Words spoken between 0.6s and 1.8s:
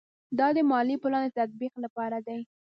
مالي پلان د تطبیق